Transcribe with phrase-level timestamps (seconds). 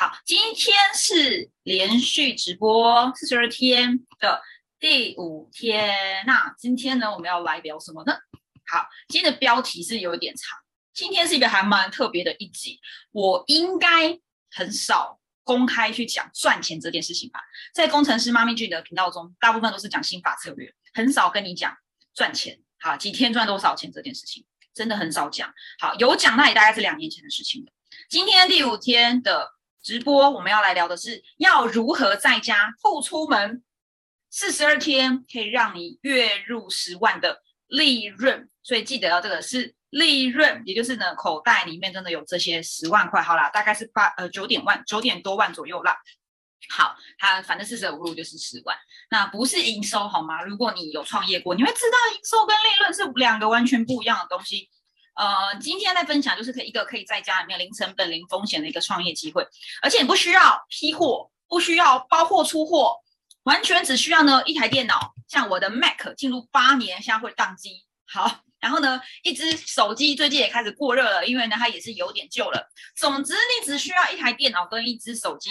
[0.00, 4.40] 好，今天是连续直播四十二天的
[4.78, 6.24] 第五天。
[6.26, 8.14] 那今天呢，我们要来聊什么呢？
[8.66, 10.58] 好，今天的标题是有点长。
[10.94, 12.80] 今天是一个还蛮特别的一集，
[13.12, 14.18] 我应该
[14.50, 17.38] 很少公开去讲赚钱这件事情吧。
[17.74, 21.76] 在工程师妈咪剧的频道中，大部分都是讲心法策略，很少跟你讲
[22.14, 22.58] 赚钱。
[22.78, 25.52] 好，几天赚多少钱这件事情，真的很少讲。
[25.78, 27.72] 好，有讲那也大概是两年前的事情了。
[28.08, 29.46] 今天第五天的
[29.82, 33.62] 直播，我们要来聊的是要如何在家不出门，
[34.30, 38.48] 四十二天可以让你月入十万的利润。
[38.62, 43.22] 所以记得要这个是利润，也就是呢口袋里面真的有这些十万块。
[43.22, 45.96] 好啦，大概是八呃九点万九点多万左右啦。
[46.68, 48.76] 好，它反正四舍五入就是十万，
[49.10, 50.42] 那不是营收好吗？
[50.42, 54.68] 如果你有创业过，你会知道营收跟利润是两个完全不一样的东西。
[55.20, 59.46] 呃，今天在分享就是可以一个可以在家里面零成本、零风险的一个创业机会，
[59.82, 62.96] 而且你不需要批货，不需要包货出货，
[63.42, 67.84] 完全只需要呢一台电脑，像我的 Mac 进入八年，现在会宕机。
[68.06, 72.70] 好，然后呢，一只手机最近也开始过热了，因为呢它也是有点旧了。
[72.96, 75.50] 总之，你只需要一台电脑跟一只手机，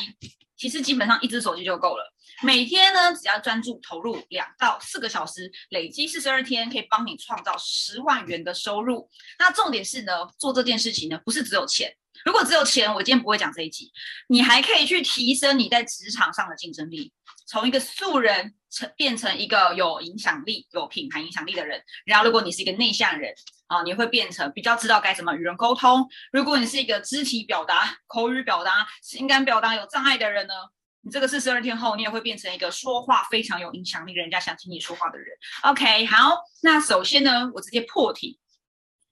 [0.56, 2.14] 其实基本上一只手机就够了。
[2.42, 9.10] 每天呢，只要专注投入两到四个小时，累积四十二天，可以帮你创造十万元的收入。
[9.40, 11.94] 那重点是呢，做这件事情呢，不是只有钱。
[12.26, 13.92] 如果只有钱，我今天不会讲这一集。
[14.28, 17.12] 你还可以去提升你在职场上的竞争力，
[17.48, 21.84] 从一个素人成变成一个有影响力、有品牌影响力的人。
[22.06, 23.34] 然后，如果你是一个内向人
[23.68, 26.08] 啊，你会变成比较知道该怎么与人沟通。
[26.32, 30.54] 如果你是一个肢体表达、口语表达、情感表达有障碍的人呢？
[31.02, 35.28] 你这个四十二天后，你也会变成一个说话非常有影响力、人家想听你说话的人。
[35.64, 38.38] OK，好，那首先呢，我直接破题。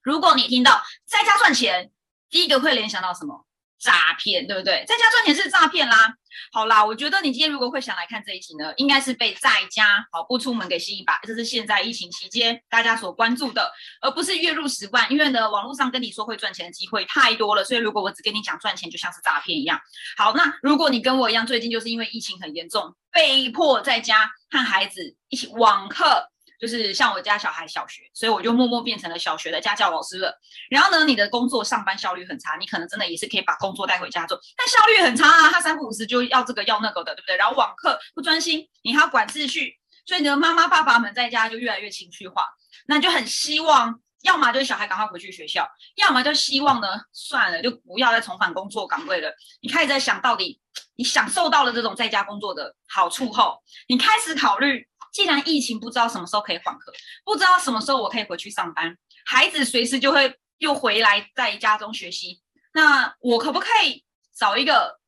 [0.03, 1.89] 如果你听到在家赚钱，
[2.29, 3.46] 第一个会联想到什么？
[3.79, 4.83] 诈骗，对不对？
[4.87, 6.13] 在家赚钱是诈骗啦。
[6.51, 11.19] 好啦，我觉得你今天如果会想来看这一集呢，应该是被在家好不出门给吸引吧。
[11.23, 13.71] 这是现在疫情期间大家所关注的，
[14.01, 15.11] 而不是月入十万。
[15.11, 19.79] 因为呢，网络上跟你说会赚钱的机会太多了，所以如果我只跟你讲赚钱，就像是诈骗一样。
[20.17, 26.29] 好，那如果你跟我一样，最近就是因为疫情很严重，被迫在家和孩子一起网课。
[26.59, 30.39] 就是像我家小孩小学，所以我就默默变成了小学的家教老师了。
[30.69, 37.37] 然后呢，你的工作上班效率很差，你可能真的也是可以把工作带回家做，但效率很差啊，他三不五时就要这个要那个的，对不对？
[37.37, 39.75] 然后网课不专心，你还要管秩序，
[40.05, 42.47] 所以呢，妈妈爸爸们在家就越来越情绪化，
[42.87, 49.31] 那就很希望，要么就是小孩赶快回去学校，要么就希望呢，算了，就不要再重返工作岗位了。
[49.61, 50.59] 你开始在想到底，
[50.95, 54.86] 你享受到了这种在家工作的好处后，你开始考虑。
[55.11, 56.93] 既然疫情不知道什么时候可以缓和，
[57.25, 62.41] 不知道什么时候我可以回去上班，孩子随时就会又回来在家中学习，
[62.73, 64.03] 那我可不可以
[64.35, 64.99] 找一个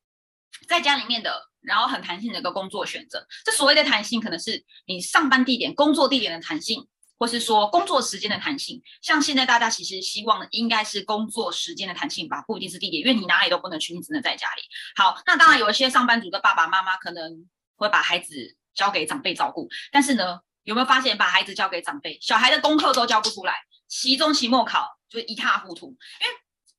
[0.68, 3.26] 在家里面的，然后很弹性的一个工作选择？
[3.44, 6.86] 这所谓的弹性，可能是你上班地点、工作地点的弹性，
[7.18, 8.82] 或是说工作时间的弹性。
[9.02, 14.62] 像现在大家其实希望的应该是工作时间的弹性吧，不一定是地点，因为你哪里都不能去，你只能在家里。
[14.96, 18.56] 好，那当然有一些上班族的爸爸妈妈可能会把孩子。
[18.74, 23.54] 交给长辈照顾，但是呢，有没有发现把孩子交给长辈，小孩的功课都交不出来，
[23.88, 25.86] 期中、期末考就一塌糊涂。
[25.86, 26.32] 因为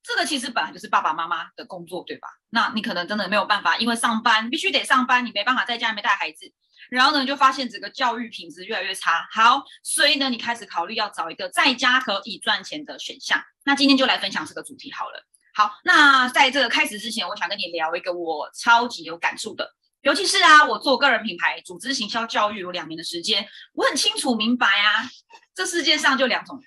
[0.04, 2.28] 这个其实本来就是爸爸妈妈的工作，对吧？
[2.50, 6.52] 那你可能真的没有办法，因为上班必须得上班，你没办法在家里面带孩子，
[6.90, 9.28] 然后呢，就发现整个教育品质越来越差。
[9.32, 13.42] 好，所以呢，你开始考虑要找一个在家可以赚钱的选项。
[13.64, 15.24] 那今天就来分享这个主题好了。
[15.54, 19.76] 好，那在这个开始之前，我想跟你聊一个我超级有感触的。
[20.02, 25.08] 尤其是啊，我做个人品牌、组织行销、教育有两年的时间，我很清楚明白啊，
[25.54, 26.66] 这世界上就两种人。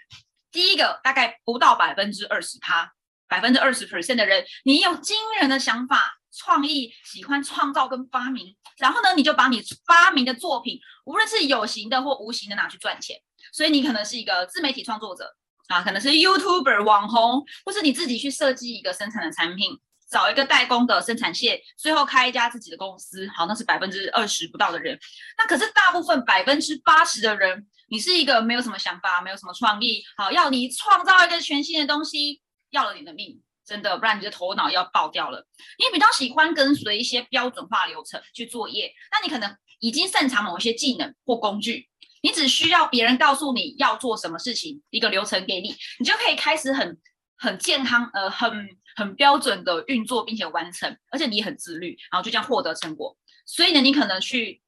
[0.52, 2.92] 第一个大概不到百分之二十趴，
[3.26, 13.16] 百分之二十 percent 的人，你有惊人的想法、创意，喜欢创造跟发明，然后呢，你就把你发明的作品，无论是有形的或无形的拿去赚钱。
[13.52, 15.34] 所以你可能是一个自媒体创作者
[15.66, 19.76] 啊，可能是 YouTuber 网红，或是你自己去设计一个生产的产品。
[20.14, 24.96] 找一个代工的生产线，最后开一家自己的公司，好，那是百分之二十不到的人。
[25.36, 32.40] 那可是大部分百分之八十的人，你是一个没有什么想法、没有什么创意，好，要你创造一个全新的东西，
[32.70, 35.44] 要了你的命，真的，不然你的头脑要爆掉了。
[35.80, 41.88] 你比较喜欢跟随一些标准化流程去作业，那你可能已经擅长某一些技能或工具，
[42.22, 46.96] 你只需要别人告诉你要做什么事情，一个流程给你，你就可以开始很
[47.44, 48.68] 很健康，呃，很。
[48.96, 53.16] 很标准的运作，并且完成，而且你很自律，然后就这样获得成果。
[53.44, 54.62] 所以呢，你可能去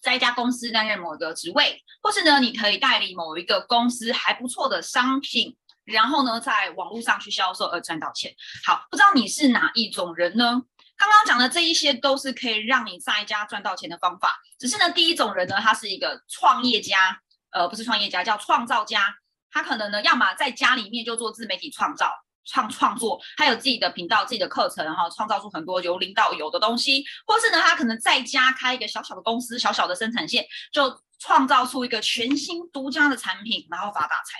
[0.00, 5.54] 在一家公司担任某个职位，或是呢，你可以代理某一个公司还不错的商品，
[5.84, 8.34] 然后呢，在网络上去销售而赚到钱。
[8.64, 10.62] 好，不知道你是哪一种人呢？
[10.96, 14.40] 刚刚讲的这一些都是可以让你在家赚到钱的方法。
[14.58, 17.20] 只是呢，第一种人呢，他是一个创业家，
[17.50, 19.16] 呃，不是创业家，叫创造家。
[19.50, 22.10] 他可能呢，要么在家里面就做自媒体创造、
[22.44, 34.38] 创创作，他有自己的频道、自己的课程，然后创造出很多由零到有的东西；或是呢，他可能在家开一个小小的公司、小小的生产线，就创造出一个全新独家的产品，然后发大财。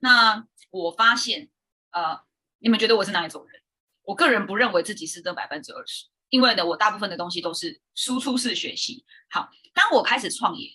[0.00, 1.50] 那我发现，
[1.90, 2.20] 呃，
[2.58, 3.60] 你们觉得我是哪一种人？
[4.02, 9.04] 我个人不认为自己是这百分之二十，因为呢，我大部分的东西都是输出式学习。
[9.28, 10.70] 好，当我开始创业，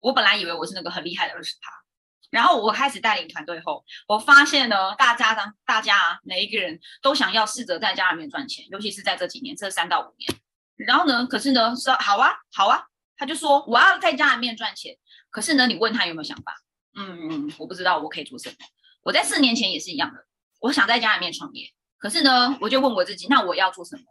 [0.00, 1.83] 我本来以为我是那个很厉害的二十趴。
[2.30, 10.30] 然后我开始带领团队后，我发现呢，大家呢，大家啊，每一个人都想要试着在家里面赚钱，尤其是在这几年，这三到五年。
[10.76, 12.82] 然后呢，可是呢，说好啊，好啊，
[13.16, 14.96] 他就说我要在家里面赚钱。
[15.30, 16.54] 可是呢，你问他有没有想法？
[16.96, 18.56] 嗯，我不知道我可以做什么。
[19.02, 20.26] 我在四年前也是一样的，
[20.60, 21.68] 我想在家里面创业。
[21.98, 24.02] 可是呢，我就问我自己，那我要做什么？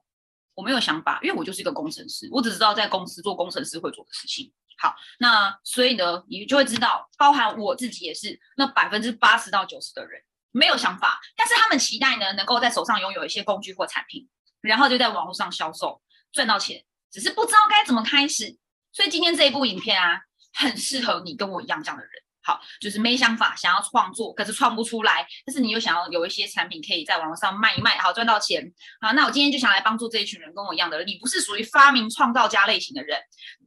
[0.56, 4.51] 我没有想法，因为我就是一个工程师，我只知道在公司做工程师会做的事情。
[4.77, 10.21] 好，那所以呢，你就会知道，包含我自己也是，那百分之八十到九十的人
[10.51, 14.27] 没有想法，但是他们期待呢，能够在手上拥有一些工具或产品，
[14.61, 18.57] 然后就在网络上销售赚到钱，只是不知道该怎么开始。
[18.91, 20.21] 所以今天这一部影片啊，
[20.53, 22.22] 很适合你跟我一样这样的人。
[22.44, 28.62] 好，就是没想法，想要创作，可是创不出来，但是你又想要有一些产品可以在网络上卖一卖，好赚到钱。
[29.00, 31.07] 好，那我今天就想来帮助这一群人，跟我一样的人。
[31.07, 33.18] 你不是属于发明创造家类型的人，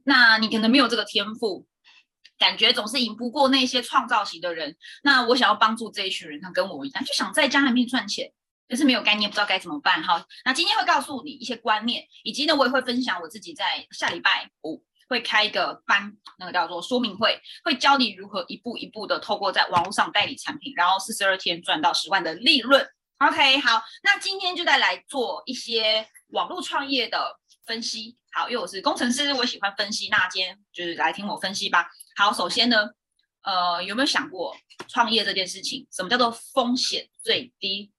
[0.05, 1.65] 那你可能没有这个天赋，
[2.37, 4.77] 感觉总是赢不过那些创造型的人。
[5.03, 8.31] 那我想要帮助这一群人，他跟我一样，就想在家里面赚钱，
[8.69, 10.03] 可是没有概念，不知道该怎么办。
[10.03, 14.86] 好，那今天会告诉你一些观念，以及呢，我也会分享我自己在下礼拜五。
[15.07, 22.87] 会开一个班，那个叫做说明会，会教你如何一步一步的透过在网络上代理产品，然后四十二天赚到十万的利润。
[23.19, 28.17] OK，好，那今天就再来做一些网络创业的分析。
[28.31, 31.89] 好，因为我是工程师，我喜欢分析，那今天就是来听我分析吧。
[32.15, 32.89] 好，首先呢，
[33.43, 34.55] 呃，有没有想过
[34.87, 35.87] 创业这件事情？
[35.91, 37.91] 什么叫做风险最低？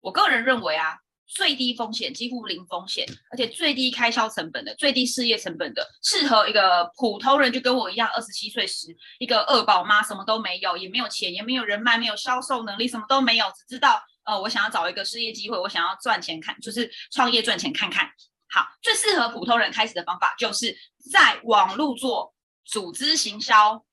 [0.00, 0.98] 我个人认为啊。
[1.28, 18.10] 最低风险，几乎零风险，而且最低开销成本的，最低事业成本的，适合一个普通人，就跟我一样，二十七岁时，一个二宝妈，什么都没有，也没有钱，也没有人脉，没有销售能力，什么都没有，只知道，呃，我想要找一个事业机会，我想要赚钱，看就是创业赚钱看看。
[18.50, 20.74] 好，最适合普通人开始的方法，就是
[21.12, 22.34] 在网络做
[22.64, 23.84] 组织行销。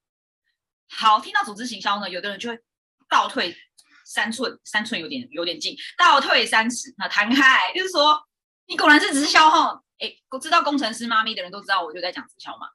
[0.88, 2.58] 好，听到组织行销呢，有的人就会
[3.10, 3.54] 倒退。
[4.06, 8.18] 三寸，三寸有点有点近，倒退三尺，那弹开， 就是说
[8.68, 12.68] 你果然是直销哈，哎，知道工程师妈咪的人都知道，我就在讲直销嘛，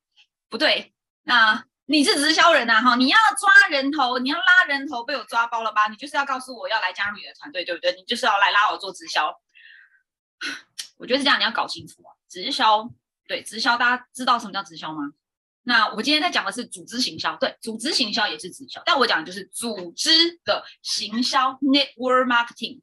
[0.49, 0.93] 不对，
[1.23, 5.87] 那你是直销人呐哈，你要抓人头，你要拉人头，被我抓包了吧？
[5.89, 7.93] 你就是要告诉我要来加入你的团队，对不对？
[7.97, 9.33] 你就是要来拉我做直销，
[10.99, 12.89] 我觉得是这样，你要搞清楚啊，直销，
[13.27, 15.13] 对，直销，大家知道什么叫直销吗？
[15.63, 20.11] 那我今天在讲的是组织行销，对，组织行销也是直销，但我讲的就是组织
[20.45, 22.81] 的行销 （network marketing），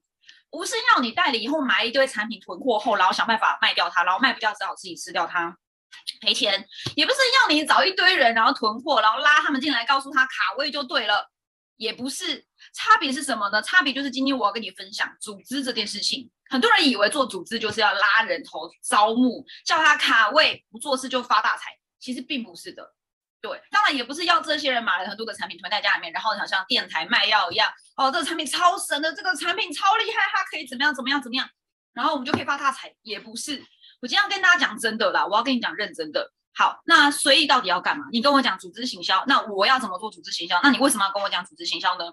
[0.49, 5.57] 不是要你代理以后买一堆产品囤货后，然后想办法卖掉它，然后卖不掉只好自己吃掉它，
[6.21, 6.61] 赔钱；
[6.95, 11.31] 也不是要你找一堆人然后囤货，然后拉他们进来，告诉他卡位就对了，
[11.77, 12.45] 也不是。
[12.73, 13.61] 差别是什么呢？
[13.61, 16.29] 差别就是今天我要跟你分享组织这件事情。
[16.49, 21.71] 很多人以为做组织就是要拉人头、招募，叫他卡位，不做事就发大财。
[21.99, 22.93] 其实并不是的，
[23.41, 31.49] 对，当然也不是要这些人买了很多个产品囤在家里面，然后好像电台卖药一样，哦，这个产品超神的，这个产品超厉害，它可以怎么样怎么样怎么样，
[31.93, 33.63] 然后我们就可以发大财，也不是。
[34.01, 36.31] 我今天要跟大家讲真的啦，我要跟你讲认真的。
[36.53, 38.05] 好，那所以到底要干嘛？
[38.11, 40.59] 你跟我讲组织行销，那我要怎么做组织行销？
[40.63, 42.05] 那你为什么要跟我讲组织行销呢？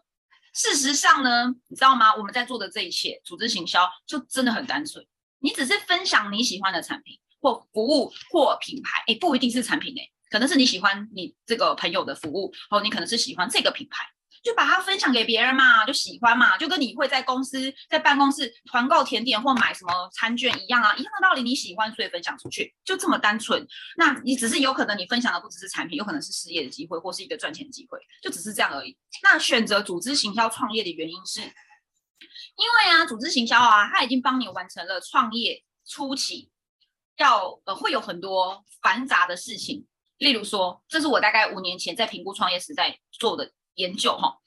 [0.53, 2.15] 事实上呢，你知道吗？
[2.15, 5.05] 我们在做的这一切组织行销就真的很单纯，
[5.41, 7.19] 你只是分享你喜欢的产品。
[7.45, 14.03] 或服务或品牌，哎，不一定是产品哎，可能是你喜欢你这个朋友的服务，或你可能是喜欢这个品牌，
[14.43, 23.67] 就把它分享给别人嘛，就喜欢嘛，就跟你会在公司在办公室团购甜点或买什么餐券一样啊，一样的道理，你喜欢所以分享出去，就这么单纯。
[23.99, 28.97] 那你只是有可能你分享的不只是产品，有可能是事业的机会或是一个赚钱机会，就只是这样而已。
[29.23, 36.51] 那选择组织行销创业的原因是，因为啊，组织行销啊，它已经帮你完成了创业初期。
[37.19, 39.87] 要呃会有很多繁杂的事情，
[40.19, 44.39] 例如说，这是我大概五年前在评估创业时在做的研究哈。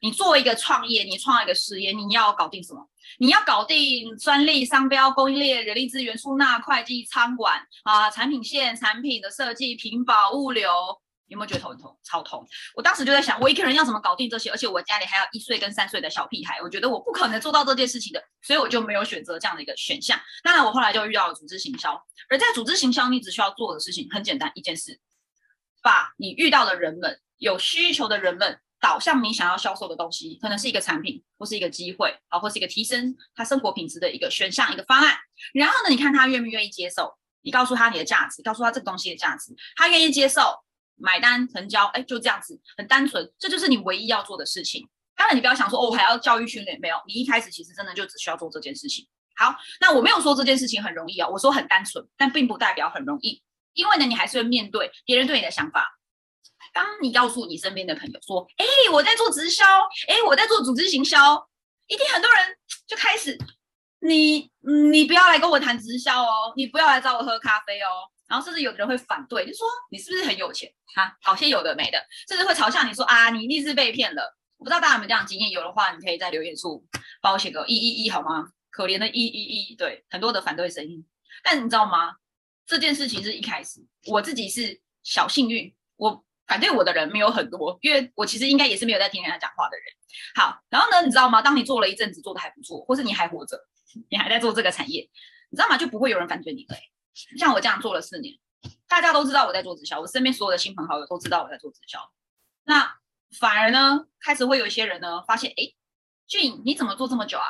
[0.00, 2.88] 你作为一个创业，你创一个事业，你要搞定什么？
[3.18, 10.70] 你要搞定专利、商标、供应链、人力资源、出纳、会计、仓管啊，产品线、产品的设计、品保、物流。
[11.32, 11.98] 有没有觉得头很痛？
[12.04, 12.46] 超痛！
[12.74, 14.50] 我当时就在想，我一个人要怎么搞定这些？
[14.50, 20.20] 而且我家里还有一岁跟三岁的小屁孩，我觉得我不可能做到这件事情的，所以我就没有选择这样的一个选项。
[20.44, 25.00] 当然，我后来就遇到了组织行销，而在组织行销，你只需要做的事情很简单，一件事，
[25.82, 35.16] 把你遇到的人们、有需求的人们导向你想要销售的东西，可能是一个产品，或是一个机会，啊，或是一个提升他生活品质的一个选项、一个方案。
[35.54, 37.16] 然后呢，你看他愿不愿意接受？
[37.44, 40.62] 你告诉他你的价值，告诉他这个东西的价值，他愿意接受。
[41.02, 44.88] 买单成交，哎，就这样子，很单纯，这就是你唯一要做的事情。
[45.16, 49.06] 当然，你不要想说，哦，我还要教育训练，没有，你一开始其实真的就只需要做这件事情。
[49.36, 53.42] 好，那我没有说这件事情很容易啊，我说很单纯，但并不代表很容易，
[53.74, 55.98] 因为呢，你还是会面对别人对你的想法。
[56.72, 59.64] 当你告诉你身边的朋友说，哎，我在做直销，
[60.08, 61.48] 哎，我在做组织行销，
[61.86, 62.56] 一定很多人
[62.86, 63.36] 就开始，
[64.00, 64.50] 你，
[64.90, 68.08] 你不要来跟我谈直销哦，你不要来找我喝咖啡哦。
[68.32, 71.14] 然后甚至有的人会反对，就说你是不是很有钱哈？
[71.22, 74.38] 搞些有的没的，甚至会嘲笑你说啊，你一定是被骗了。
[74.56, 76.82] 我不知道大家有没有这样经验，有的话你可以在留言处
[77.20, 78.48] 帮我写个一一一好吗？
[78.70, 81.04] 可怜的一一一，对，很多的反对声音。
[81.44, 82.14] 但你知道吗？
[82.64, 89.84] 这件事情是一开始我自己是小幸运，我反对我的人没有很多，因为我其实应该也是没有在听人家讲话的人。
[90.34, 91.42] 好，然后呢，你知道吗？
[91.42, 93.60] 当你做了一阵子，做的还不错，或是你还活着，
[94.08, 95.02] 你还在做这个产业，
[95.50, 95.76] 你知道吗？
[95.76, 96.76] 就不会有人反对你了。
[97.38, 98.34] 像我这样做了四年，
[98.88, 101.98] 大家都知道我在做直销，我身边所有的亲朋好友都知道我在做直销。
[102.64, 102.98] 那
[103.38, 105.72] 反而呢，开始会有一些人呢发现，哎，
[106.26, 107.46] 俊你怎么做这么久啊？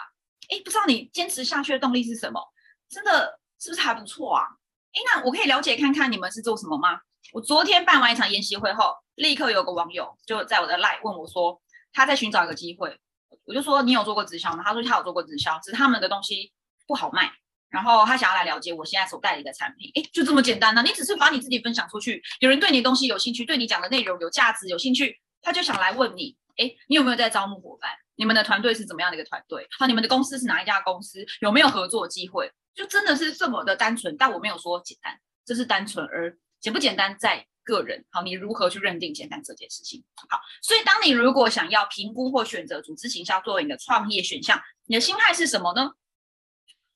[0.49, 2.41] 哎，不知道你坚持下去的动力是什么？
[2.89, 4.45] 真的是不是还不错啊？
[4.93, 7.01] 哎，那我可以了解看看你们是做什么吗？
[7.33, 12.99] 我昨天办完一场研习会后，立刻有个网友就在我的 line 问我说，他在寻找一个机会，
[13.45, 14.63] 我就说你有做过直销吗？
[14.65, 16.53] 他说他有做过直销，只是他们的东西
[16.87, 17.33] 不好卖。
[17.73, 20.83] 然后他想要来了解我现在所代理的产品，哎，就这么简单呢？
[20.83, 27.91] 你只是把你自己分享出去，有人对你的东西有兴趣，对你讲的内容有价值、有兴趣，他就想来问你，哎，你有没有在招募伙伴？
[28.15, 29.67] 你们的团队是怎么样的一个团队？
[29.79, 31.27] 好，你们的公司是哪一家公司？
[31.41, 32.53] 有没有合作机会？
[32.75, 38.05] 就真的是这么的单纯，但我没有说简单，这是单纯而简不简单在个人。
[38.11, 40.05] 好，你如何去认定简单这件事情？
[40.29, 45.93] 好，所以当你如果想要评估或选择组织行销作为你的创业选项，你的心态是什么呢？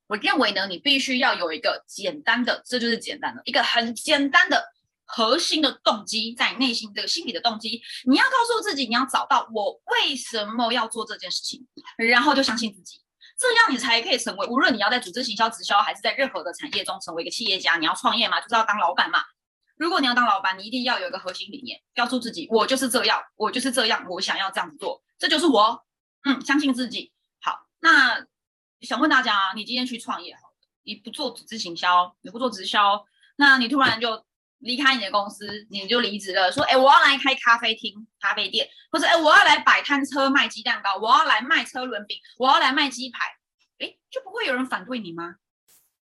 [0.09, 4.65] 我认为呢，你必须要有一个简单的，这就是简单的一个很简单的
[5.05, 13.01] 核心的动机，在内心这个心理的动机，你要告诉自己，你要找到我为什么要做这件事情，然后就相信自己，
[13.39, 19.21] 这样你才可以成为，无论你要在组织行销、直销，还是在任何的产业中成为一个企业家，你要创业嘛，就是要当老板嘛。
[19.77, 25.85] 如果你要当老板，你一定要有一个核心理念，告诉自己，我就是这样，我就是这样，我想要这样子做，这就是我，
[26.25, 27.13] 嗯，相信自己。
[27.41, 28.25] 好，那。
[28.87, 33.05] 想问大家啊，你今天去创业好了，你不做组织行销，你不做直销，
[33.37, 34.25] 那你突然就
[34.59, 43.27] 离开你的公司，你就离职了，说，哎，我要来开咖啡厅、咖啡店，或者，哎，我要来摆摊车卖鸡蛋糕，我要来卖车轮饼，我要来卖鸡排，
[43.81, 45.35] 哎，就不会有人反对你吗？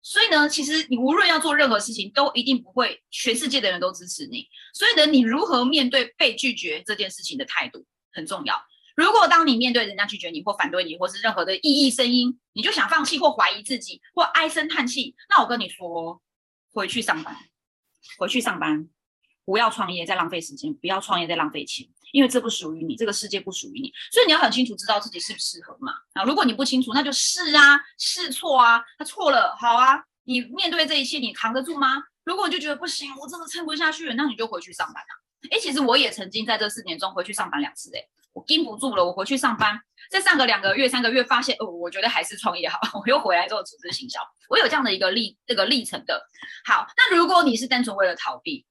[0.03, 4.49] 所以呢，其实你无论要做任何事情，都一定不会全世界的人都支持你。
[4.75, 8.61] 所以呢，你如何面对被拒绝这件事情的态度很重要。
[8.95, 16.21] 如果当你面对人家拒绝你或反对你，或是任何的异议声音，你就想放弃或怀疑自己或唉声叹气，那我跟你说，
[16.73, 17.37] 回去上班，
[18.19, 18.89] 回去上班，
[19.45, 25.93] 不要创业再浪费时间，不要创业再浪费钱，因为这不属于你，这个世界不属于你，所以你要很清楚知道自己适不适合嘛。
[26.13, 32.03] 啊，如果你不清楚，那就试啊，试错啊，他错了，好啊，你面对这一切，你扛得住吗？
[32.25, 35.13] 如果你就觉得不行，我真的撑不下去了，那你就回去上班啊。
[35.51, 38.01] 哎，其实我也曾经在这四年中回去上班两次，哎。
[38.33, 39.79] 我盯不住了，我回去上班，
[40.11, 44.21] 再上个两个月、三个月，发现哦，我觉得还是创业好，我又回来做组织行销。
[44.49, 46.27] 我有这样的一个历这个历程的。
[46.65, 48.67] 好，那如果你是单纯为了逃避，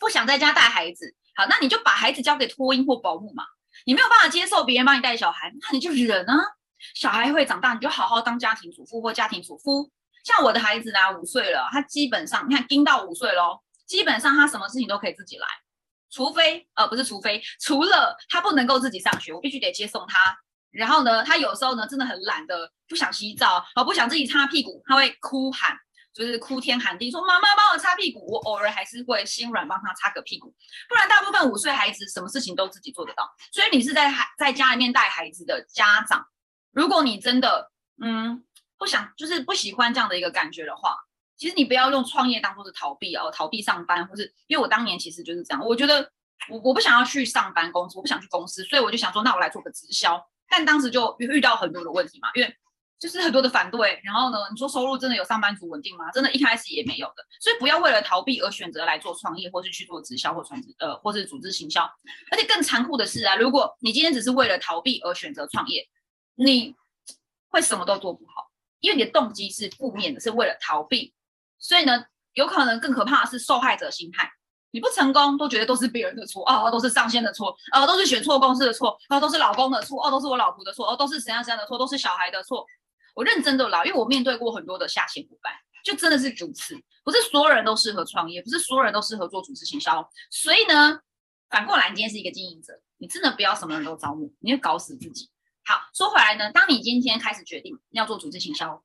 [0.00, 3.44] 不想在家带孩子，好，那你就把孩子交给托婴或保姆嘛。
[3.84, 6.34] 你没有办法接受别人帮你带小孩，那你就忍啊。
[6.94, 9.90] 小孩会长大，你就好好当家庭主妇或家庭主夫。
[10.24, 15.46] 像我的孩子呢，五岁了，他基本上你看盯到五岁喽，基本上他什么事情都可以自己来。
[16.10, 20.38] 除非呃不是，除非除了他不能够自己上学，我必须得接送他。
[20.70, 25.76] 然后呢，他有时候呢真的很懒的，不想洗澡，啊不想自己擦屁股，他会哭喊，
[26.12, 28.24] 就是哭天喊地说妈妈帮我擦屁股。
[28.26, 30.54] 我偶尔还是会心软帮他擦个屁股，
[30.88, 33.28] 不然大部分五岁孩子什么事情都自己做得到。
[33.50, 36.26] 所以你是在孩在家里面带孩子的家长，
[36.72, 37.70] 如果你真的
[38.02, 38.44] 嗯
[38.78, 40.96] 不想就是不喜欢这样的一个感觉的话。
[41.38, 46.10] 其实你不要用创业当做是逃避哦，逃避上班，或是因为我当年其实就是这样，我觉得
[46.50, 50.20] 我我不想要去上班公司，我不想去公司，所以我就想说，那我来做个直销。
[50.50, 52.56] 但当时就遇到很多的问题嘛，因为
[52.98, 54.00] 就是很多的反对。
[54.02, 56.10] 然后呢，你说收入真的有上班族稳定吗？
[56.10, 57.24] 真的一开始也没有的。
[57.38, 61.84] 所以不要为了逃避而选择来做创业，或是去做直销或传呃，或是组织行销。
[62.32, 65.86] 而且更残酷的是啊，如果你今天只是为了逃避而选择创业，
[66.34, 66.74] 你
[67.48, 71.12] 会什么都做不好，因为你的动机是负面的，是为了逃避。
[71.58, 74.30] 所以呢，有可能更可怕的是受害者心态。
[74.70, 82.66] 你不成功都觉得都是别人的错哦，都是上线的错，哦，都是选错公司的错，哦，都是老公的错，哦，都是我老婆的错，哦，都是谁样谁样的错，都是小孩的错。
[83.14, 86.76] 我认真的啦，因为我面对过很多的下线伙伴，就真的是如此。
[87.02, 90.06] 不是所有人都适合创业，不是所有人都适合做组织行销。
[90.30, 91.00] 所以呢，
[91.48, 95.30] 反过来，你今天是一个经营者，你真的不要什么人都招募，你会搞死自己。
[95.64, 98.84] 好，说回来呢，当你今天开始决定要做组织行销，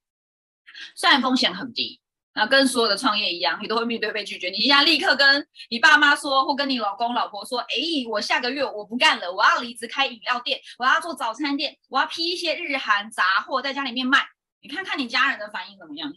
[0.96, 2.00] 虽然风险很低。
[2.36, 4.50] 那跟所有的创业一样，你都会面对被拒绝。
[4.50, 7.75] 你现在立刻跟你爸妈说，或跟你老公老婆说：“哎，
[8.10, 14.25] 我下个月我不干了，我要离职开饮料店，我要做早餐店，我要批一些日韩杂货在家里面卖。”
[14.62, 16.12] 你看看你家人的反应怎么样？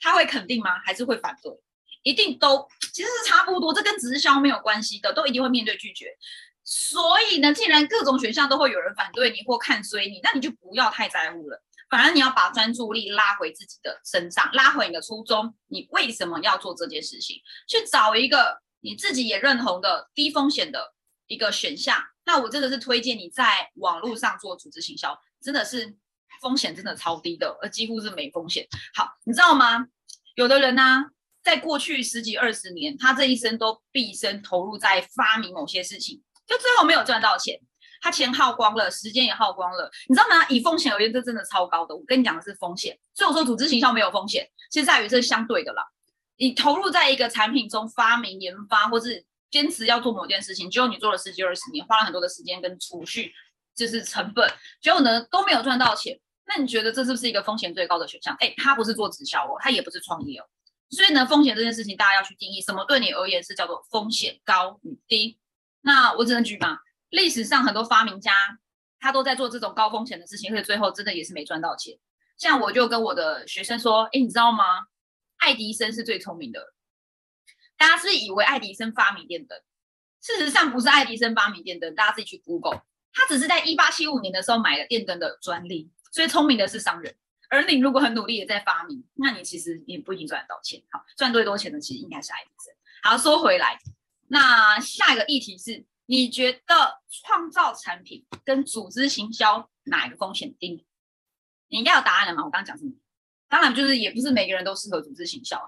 [0.00, 0.80] 他会肯定吗？
[0.84, 1.52] 还是会反对？
[2.02, 6.06] 一定都其实是差不多，这跟直销没有关系的，都一定会面对拒绝。
[6.64, 11.62] 所以呢，既然各种选项都会有人反对你或看衰你，那你就不要太在乎了。
[11.92, 17.36] 反而你要把专注力拉回自己的身上，拉回你的初衷，你为什么要做这件事情？
[17.68, 20.94] 去找一个你自己也认同的低风险的
[21.26, 22.02] 一个选项。
[22.24, 25.94] 那我真的是推荐你在网络上做组织行销，真的是
[26.40, 28.66] 风险真的超低的，而几乎是没风险。
[28.94, 29.86] 好，你知道吗？
[30.34, 31.04] 有的人呢，
[31.44, 37.60] 在过去十几二十年，他这一生都毕生投入在发明某些事情，就最后没有赚到钱。
[38.02, 40.44] 他钱耗光了，时间也耗光了，你知道吗？
[40.48, 41.94] 以风险而言，这真的超高的。
[41.94, 45.84] 我跟你讲的是风险，所以我说组织行销没有风险，其实在于这是相对的啦。
[46.36, 53.32] 你投入在一个产品中发明研发，或是坚持要做某件事情，结果你做了十几二十年，花了很多的时间跟储蓄，
[53.76, 58.36] 就是成本，结果呢都没有赚到钱，那你觉得这是不是一个风险最高的选项？
[58.40, 60.44] 哎，他不是做直销哦，他也不是创业哦，
[60.90, 65.38] 所以呢，风险这件事情大家要去定义，什么对你而言是叫做风险高与低？
[65.82, 66.78] 那我只能举嘛。
[67.12, 68.32] 历史上很多发明家，
[68.98, 71.98] 他都在做这种高风险的事情，而且最后真的也是没赚到钱。
[72.38, 74.64] 像我就跟我的学生说：“哎，你知道吗？
[75.36, 76.72] 爱迪生是最聪明的。
[77.76, 79.60] 大家是以为爱迪生发明电灯，
[80.22, 81.94] 事实上不是爱迪生发明电灯。
[81.94, 82.80] 大家自己去 Google，
[83.12, 85.90] 他只是在一八七五年的时候买了电灯的专利。
[86.10, 87.14] 所以聪明的是商人，
[87.50, 90.82] 而你如果很努力的在发明，那你其实也不一定赚得到钱。
[90.90, 92.74] 好，赚最多钱的其实应该是爱迪生。
[93.02, 93.78] 好，说回来，
[94.28, 95.84] 那下一个议题是。
[96.12, 100.84] 你觉得创造产品跟组织行销哪一个风险低？
[101.68, 102.44] 你应该有答案了吗？
[102.44, 102.92] 我刚刚讲什么？
[103.48, 105.58] 当然就是也不是每个人都适合组织行销。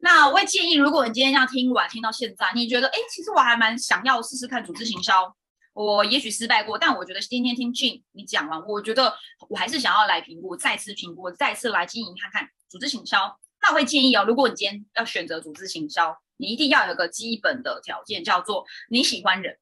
[0.00, 5.34] 那我会建议，如果你今天要听完听到现在，你觉得哎，其实我还蛮想要试试看组织行销。
[5.72, 9.16] 我也许失败过，但我觉得今天听 Jim 你讲完，我觉得
[9.48, 13.38] 我还是想要来评估，再次评估，再次来经营看看组织行销。
[13.62, 19.56] 那我会建议哦，如果你今天要选择组织行销，你一定要有个基本的条件，叫做你喜欢人。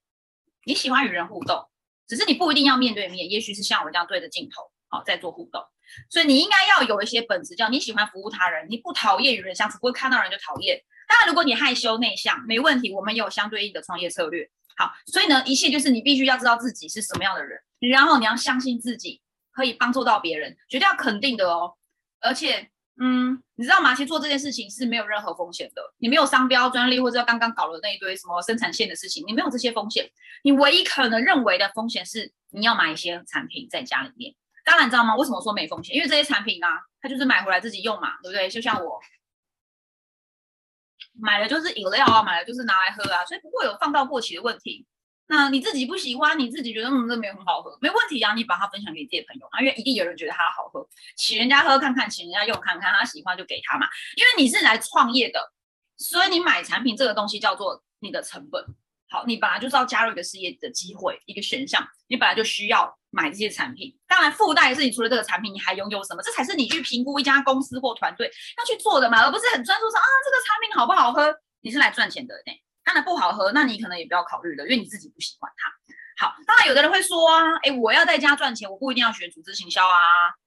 [0.65, 1.69] 你喜欢与人互动，
[2.07, 5.63] 只是你不一定要面对面，也许是像我这样对着镜头，好在做互动。
[6.09, 10.81] 所以你应该要有一些本质，叫你喜欢服务他人，你不讨厌与人相处，不会看到人就讨厌。
[11.09, 14.49] 当然，如果你害羞内向，没问题，我们有相对应的创业策略。
[14.77, 19.21] 好，所以呢，一切就是你必须要知道自己是什么样的人，然后你要相信自己
[19.53, 21.75] 可以帮助到别人，绝对要肯定的哦，
[22.21, 22.72] 而且。
[23.01, 23.95] 嗯，你知道吗？
[23.95, 25.83] 其实做这件事情是没有任何风险的。
[25.99, 30.09] 你没有商标、专利，或者刚刚搞了那一堆什么生产线的事情，你没有这些风险。
[30.45, 34.35] 你唯一可能认为的风险是你要买一些产品在家里面。
[34.65, 35.17] 当然，你知道吗？
[35.17, 35.97] 为什么说没风险？
[35.97, 36.67] 因为这些产品呢，
[37.01, 38.49] 它就是买回来自己用嘛，对不对？
[38.49, 39.01] 就像我
[41.15, 44.87] 买的就是饮料啊，买的就是拿来喝啊，所以不会有放到过期的问题。
[45.29, 53.87] 那你自己不喜欢，你自己觉得嗯这没有很好喝，没问题啊，你把它分享给自己的朋友啊，因为一定有人觉得它好喝，请人家喝看看，请人家用看看，他喜欢就给他嘛。
[54.17, 55.53] 因为你是来创业的，
[55.97, 58.63] 所以你买产品这个东西叫做你的成本。
[59.09, 63.95] 好，你本来就是要加入一个事业的机会，一个选项，你本来就需要买这些产品。
[64.07, 66.23] 当然附带是你除了这个产品，你还拥有什么？
[66.23, 71.35] 这才是你去评估一家公司或团队要去做的嘛，而不是很专注说啊这个产品好不好喝？
[71.61, 72.53] 你是来赚钱的呢。
[72.85, 76.27] 当然不好喝，那你可能也不要考虑了，因为你自己不喜欢它。
[76.27, 79.97] 好，当然有的人会说啊，哎，我要在家赚钱，我不一定要选组织行销啊，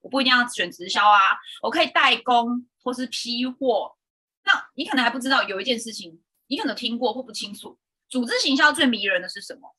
[0.02, 1.19] 我不一定要选直销啊，
[1.62, 3.95] 我可以代工或是批货。
[4.43, 7.78] 那你可能还不知道有一件事情，你可能听过或不清楚，
[8.10, 9.76] 组织行销最迷人的是什么？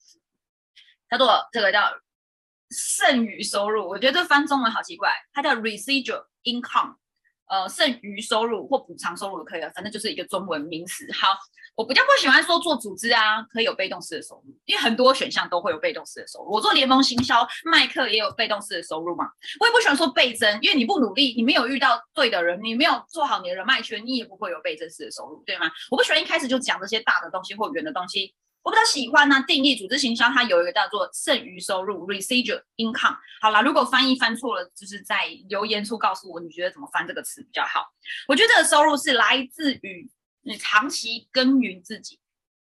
[1.09, 1.88] 叫做这个叫
[2.71, 3.88] 剩余收入。
[3.88, 6.97] 我觉得这翻中文好奇怪，它叫 residual income。
[7.48, 11.06] 呃剩余收入或补偿收入可以了，反正就是一个中文名词。
[11.12, 11.28] 好，
[11.74, 16.50] 我比较不喜欢说做组织啊可以有被动式的收入，因为很多选项都会有被动式的收入。
[16.50, 19.26] 我做联盟行销卖课也有被动式的收入嘛。
[19.61, 25.70] 我也不喜欢说倍增，因为你不努力，你没有遇到对的人，你没有做好你的人脉圈，你也不会有倍增式的收入，对吗？
[25.90, 28.35] 我不喜欢一开始就讲这些大的东西或圆的东西。
[28.66, 33.16] 我比较喜欢呢，定义组织行销，它有一个叫做剩余收入 （residual income）。
[33.40, 37.87] 好啦，如果翻译翻错了，就是在留言处告诉我，你觉得怎么翻这个词比较好？
[38.26, 40.11] 我觉得这个收入是来自于
[40.42, 42.18] 你长期耕耘自己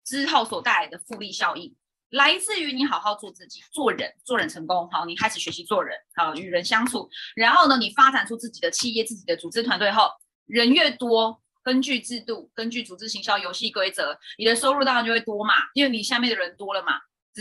[0.05, 1.72] 之后所带来的复利效应，
[2.11, 4.90] 来自于你好好做自己、做人、做人成功。
[4.90, 10.11] 好，你开始学习做人，好与人相处，然后呢，你发展出自己的企业、自己的组织团队后，
[10.46, 11.40] 人越多。
[11.66, 16.92] 根据制度，根据组织行销游戏规则，你的收入当然就会多嘛，因为你下面的人多了嘛。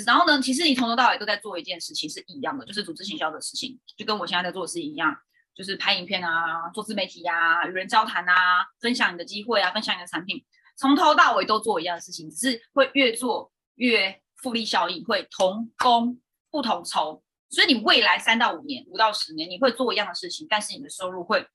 [0.03, 5.15] 然后呢，其实你从头到尾都在做一件事情是一样的，就是组织行销的事情，就跟我现在在做的事情一样，
[5.53, 10.43] 就是拍影片啊，做自媒体呀，与人交谈啊，分享你的机会啊，分享你的产品，
[10.75, 17.21] 从头到尾都做一样的事情，只是会越做越复利效应，会同工不同酬。
[17.51, 21.47] 所以你未来三到五年、五到十年，你会做一样的事情，但是你的收入会。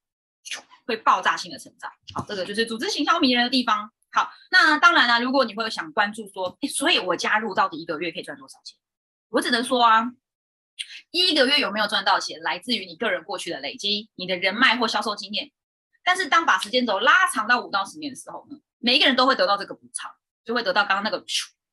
[0.87, 3.93] 会爆炸性的成长，好，这个就是组织行销迷人的地方。
[4.13, 8.77] 好，那当然了，如果你会有想关注说，所以我加入到底一个月可以赚多少钱？
[9.29, 10.05] 我只能说啊，
[11.13, 15.53] 一个月有没有赚到钱，来自于你个人过去的累积，你的人脉或销售经验。
[16.03, 20.11] 但是当把时间轴拉长到五到十年的时候呢，每一个人都会得到这个补偿，
[20.45, 21.25] 就会得到刚刚那个。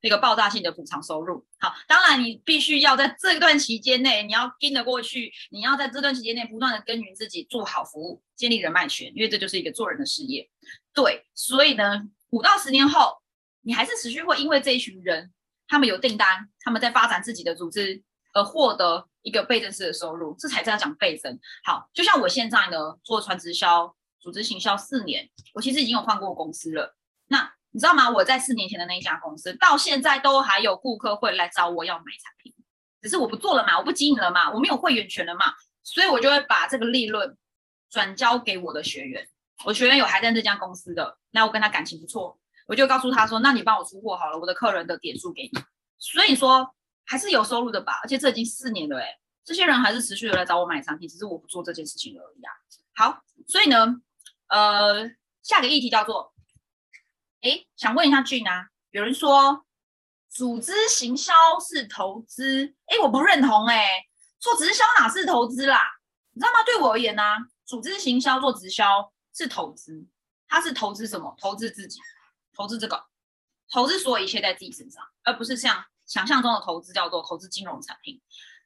[0.01, 10.47] 那个爆炸性的补偿收入，好，当然你必须要在这段期间内，你要跟得过去，你要在这段期间内不断的耕耘自己，做好服务，建立人脉圈，因为这就是一个做人的事业。
[10.93, 13.17] 对，所以呢，五到十年后，
[13.61, 15.33] 你还是持续会因为这一群人，
[15.67, 21.39] 他们有订单，他们在发展自己的组织，而获得一个倍增式的收入，这才在讲倍增。
[21.63, 26.95] 好，就像我现在呢，做传直销、组织行销四年，我其实已经有换过公司了。
[27.77, 28.09] 你知道吗？
[28.09, 32.51] 我在四年前的那一家公司，到现在都还有顾客会来找我要买产品，
[33.03, 35.45] 只是我不做了嘛，我不经营了嘛，我没有会员权了嘛，
[35.83, 37.37] 所以我就会把这个利润
[37.91, 39.29] 转交给我的学员。
[39.63, 45.51] 我学员有还在这家公司的，那我跟他感情不错，我就告诉他说：“那你帮我出货好了，我的客人的点数给你。”
[45.99, 46.67] 所以说
[47.05, 49.05] 还是有收入的吧，而且这已经四年了，哎，
[49.45, 52.51] 这些人还是持续的来找我买产品，只是我不做这件事情而已啊。
[52.95, 54.01] 好，所以呢，
[54.47, 55.07] 呃，
[55.43, 56.33] 下个议题叫做。
[57.47, 59.65] 哎，想问一下俊啊，有人说
[60.29, 61.31] 组织行销
[61.65, 63.87] 是投资，哎，我不认同，哎，
[64.37, 65.79] 做直销哪是投资啦？
[66.33, 66.61] 你知道吗？
[66.65, 67.23] 对我而言呢，
[67.65, 70.05] 组织行销做直销是投资，
[70.45, 71.33] 它是投资什么？
[71.39, 71.99] 投资自己，
[72.53, 73.05] 投资这个，
[73.71, 78.21] 投资所有一切在自己身上，而不是像想象中的投资叫做投资金融产品。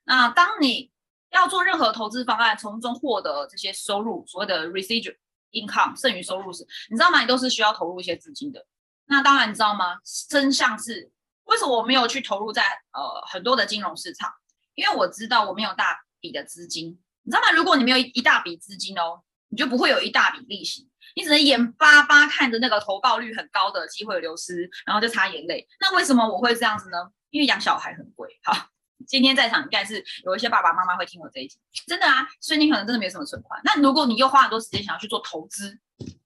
[0.06, 0.92] 那当你
[1.30, 5.16] 要做任何投资方案，从中获得这些收入，所谓的 residual
[5.52, 7.22] income 剩余收入时，你知道吗？
[7.22, 8.66] 你都是需要投入一些资金的。
[9.12, 9.98] 那当然，你知道吗？
[10.30, 11.12] 真相是
[11.44, 14.32] 为什么我没有去投入在呃很多的金融市场？
[14.74, 17.52] 因为我知道我没有大笔的资金，你知道吗？
[17.52, 25.68] 如果你没有一大笔资金哦，你就不会有一大笔利息，你只能眼巴巴看着那个投报率很高的机会流失，然后就擦眼泪。
[25.82, 26.98] 那为什么我会这样子呢？
[27.32, 28.30] 因为养小孩很贵。
[28.46, 28.70] 好，
[29.06, 33.60] 今天在场应该是有一些爸爸妈妈会听我这一集，真的啊，所以你可能真的没什么存款。
[33.66, 35.78] 那如果你又花很多时间想要去做投资，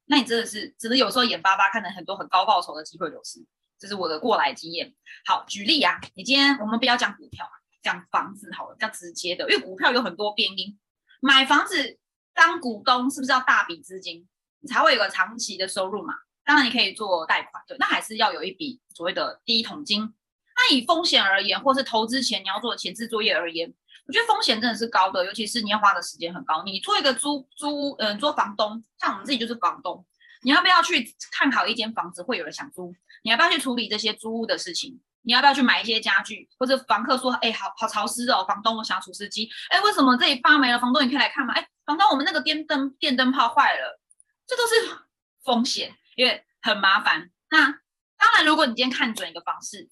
[0.08, 3.46] 那你真的是，只能有时候眼巴巴看着很多很高报酬的机会流失，
[3.80, 4.94] 这是我的过来经验。
[5.26, 7.50] 好，举例啊，你今天我们不要讲股票，
[7.82, 10.78] 讲房子好了，比较直接的，因为股票有很多变因。
[11.22, 11.98] 买房子
[12.34, 14.28] 当股东是不是要大笔资金，
[14.60, 16.14] 你才会有个长期的收入嘛？
[16.44, 20.14] 当然你可以做贷款，对，那还是要有一笔所谓的第一桶金。
[20.56, 23.74] 那以风险而言，或是投资前你要做前置作业而言。
[24.08, 26.64] 我觉得风险真的是高的，尤其是你要花的时间很高。
[26.64, 30.06] 你做一个租租，嗯，做房东，像我们自己就是房东，
[30.44, 32.94] 你要不要去看好一间房子会有人想租？
[33.24, 35.02] 你要不要去处理这些租屋的事情？
[35.24, 36.48] 你要不要去买一些家具？
[36.60, 39.50] 或者房客说，哎，好好潮湿哦，房东，我想要除湿机。
[39.70, 40.78] 哎，为什么这里发霉了？
[40.78, 41.56] 房东，你可以来看吗？
[41.56, 44.00] 哎，房东，我们那个电灯电灯泡坏了，
[44.46, 45.00] 这都是
[45.44, 47.32] 风险，因为很麻烦。
[47.50, 47.72] 那
[48.18, 49.90] 当然，如果你今天看准一个方式，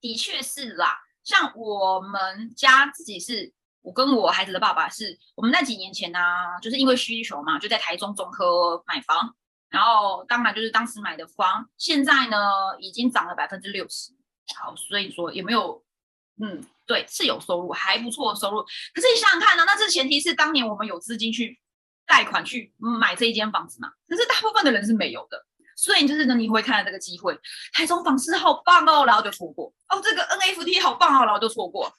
[0.00, 1.00] 的确是啦。
[1.24, 6.18] 像我们家自己是，我跟我孩子的爸爸是，我们那几年前呢，
[6.62, 9.34] 就是因为需求嘛，就在台中中科买房，
[9.70, 12.38] 然后当然就是当时买的房，现在呢
[12.78, 14.12] 已经涨了百分之六十，
[14.56, 15.82] 好，所以说有没有，
[16.40, 18.62] 嗯，对，是有收入，还不错的收入。
[18.92, 21.58] 可是你想想看呢，那这前提是当年我们有资金去
[22.06, 23.90] 贷款去买这一间房子嘛？
[24.06, 25.46] 可是大部分的人是没有的。
[25.76, 27.38] 所以就是呢，你会看到这个机会，
[27.72, 30.00] 台中房市好棒哦，然后就错过哦。
[30.02, 31.92] 这个 NFT 好棒哦，然后就错过。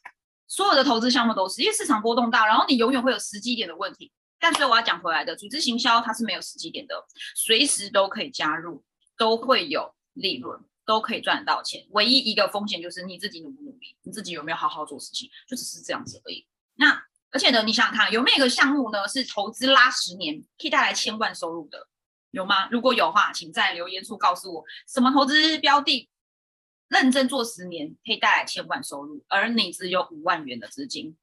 [0.47, 4.11] 所有的投资项目都是，因为市场波动大，然后你永远会有时机点的问题。
[4.39, 6.93] 但所以我要讲回来的，组织行销它是没有时机点的，
[7.35, 8.83] 随时都可以加入，
[9.17, 11.83] 都会有利润，都可以赚得到钱。
[11.91, 16.45] 唯一一个风险就是你自己努不努力，你自己有没有好好做事情，就只是这样子而已。
[16.75, 21.87] 那而且呢，你想想看，有没有一个项目呢是投资拉十年可以带来千万收入的？
[22.35, 22.67] 有吗？
[22.69, 26.09] 如果有话，请在留言处告诉我，什么投资标的
[26.89, 31.15] 认真做十年可以带来千万收入，而你只有五万元的资金，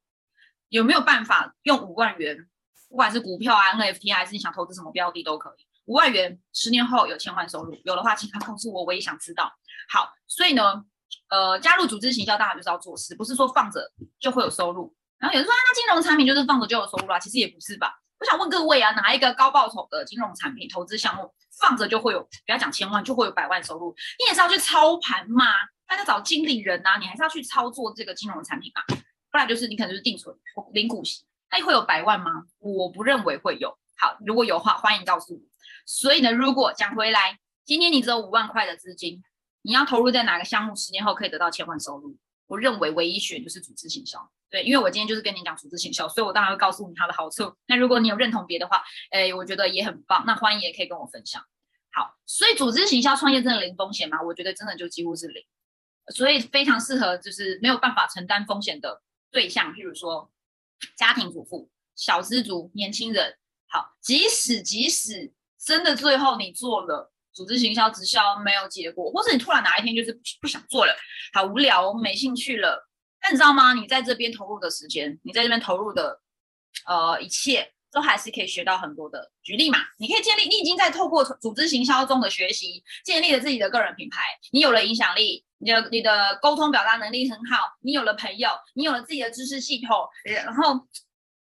[0.70, 2.48] 有没有办法用五万元？
[2.88, 5.66] 不管是股票啊、NFT 还是你想投资什么标的都可以。
[5.84, 9.52] 五万元十年后有千万收入，有的话请他告诉我，我也想知道。
[9.90, 10.82] 好，所以呢，
[11.28, 14.94] 呃，加入组织行销当然就是要做事，不是说放着就会有收入。
[15.18, 17.18] 然后有人说啊，那金融产品就是放着就有收入啦？
[17.18, 18.01] 其实也不是吧。
[18.22, 23.92] 我想问各位啊，哪一个高报酬的金融产品投资项目放着就会有，不要讲千万，就会有百万收入？
[24.20, 25.46] 你也是要去操盘嘛，
[25.88, 28.94] 那就找经理人呐，你还是要去操作这个金融产品啊。
[29.32, 30.32] 不然就是你可能就是定存、
[30.72, 31.24] 零股息。
[31.50, 32.44] 那会有百万吗？
[32.60, 33.76] 我不认为会有。
[33.98, 35.40] 好，如果有话，欢迎告诉我。
[35.84, 39.20] 所以呢，如果讲回来，今天你只有五万块的资金，
[39.62, 42.16] 你要投入在哪个项目，十年后可以得到千万收入？
[42.46, 44.30] 我认为唯一选就是组织行销。
[44.50, 47.54] 对，因为我今天就是跟你讲组织行销，所以我当然会告诉你它的好处。
[47.66, 50.24] 那如果你有认同别的话，哎，我觉得也很棒。
[50.26, 51.42] 那欢迎也可以跟我分享。
[51.92, 54.20] 好，所以组织行销创业真的零风险吗？
[54.22, 55.44] 我觉得真的就几乎是零。
[56.14, 60.30] 所以非常适合就是没有办法承担风险的对象，譬如说。
[60.96, 70.94] 家庭主妇、小资族、年轻人，好，即使即使真的最后你做了组织行销直销没有结果，或者你突然哪一天就是不想做了，
[71.32, 72.88] 好无聊，没兴趣了，
[73.20, 73.74] 但你知道吗？
[73.74, 76.20] 你在这边投入的时间，你在这边投入的
[76.86, 79.30] 呃一切，都还是可以学到很多的。
[79.42, 85.44] 举例嘛，你可以建立，你已经在透过组织行销中的学习，建立了自己的个人品牌，你有了影响力。
[85.64, 90.74] 你的你的沟通表达能力很好，你有了朋友，你有了自己的知识系统，然后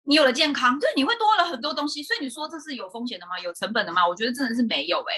[0.04, 2.02] 你有了健康，对，你会多了很多东西。
[2.02, 3.40] 所以你说这是有风险的吗？
[3.40, 4.08] 有成本的吗？
[4.08, 5.14] 我觉得真的是没有哎，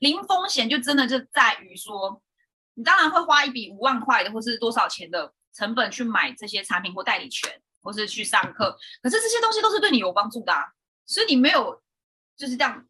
[0.00, 2.22] 零风险就真的就在于说，
[2.74, 10.64] 你当然会花一笔五万块的或是多少钱的成本去买这些产品或代理权，或是去上课，可是这些东西都是对你有帮助的，啊，
[11.04, 11.82] 所以你没有
[12.36, 12.86] 就是这样。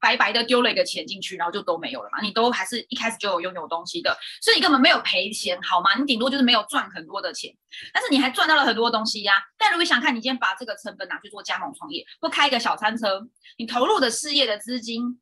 [0.00, 2.20] 白白的丢了一个钱进去，然后就都没有了嘛？
[2.20, 5.94] 你都还是一开始就有拥有东西的，所以你根本没有赔钱，好吗？
[5.98, 7.54] 你顶多就是没有赚很多的钱，
[7.92, 9.34] 但是你还赚到了很多东西呀。
[9.56, 15.20] 但如果想看，你今天把这个成本拿去做加盟创业，或开一个小餐车，你投入的事业的资金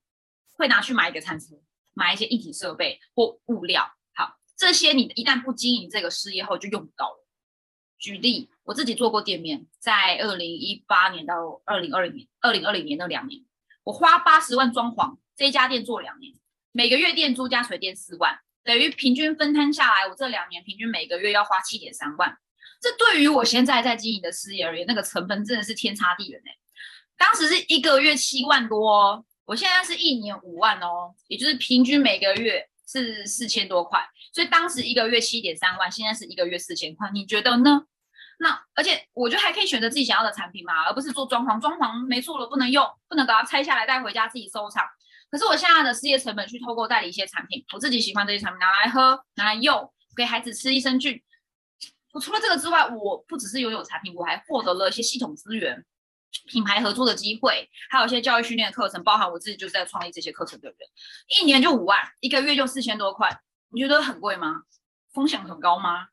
[0.52, 1.54] 会拿去买一个餐车，
[1.94, 3.90] 买一些一体设备或物料。
[4.14, 7.26] 好，这些你一旦不经营这个事业后，就用不到了。
[7.98, 13.45] 举例，我自己做过店面，在二零一八年到二零二零年，二零二零年那两年。
[13.87, 16.35] 我花八十万装潢这一家店做两年，
[16.72, 22.37] 每个月店租加水电四万，等于平均分摊下来，我这两年平均每个月要花七点三万。
[22.81, 26.51] 这对于我现在在经营的事业而言，那个成本真的是天差地远哎。
[27.16, 34.05] 当时是一个月七万多，我现在是一年五万哦，也就是平均每个月是四千多块。
[34.33, 37.87] 所以当时一个月七点三万，现在是一个月四千块，你觉得呢？
[38.38, 44.85] 那而且我觉得还可以选择自己想要的产品嘛，而不是做装潢，装潢没做了不能用，不能把它拆下来带回家自己收藏。
[45.31, 51.20] 可是我现在的事业成本去透过代理一些产品，我自己喜欢这些产品拿来喝，拿来用，给孩子吃益生菌。
[52.12, 55.85] 我除了这个之外，我不只是拥有产品，我还获得了一些系统资源、
[56.46, 60.77] 品牌合作的机会，还有一些教育训练的课程，包含我自己就是在创立这些课程的人。
[61.40, 64.62] 一年就五万，一个月就四千多块，你觉得很贵吗？
[65.12, 66.09] 风险很高吗？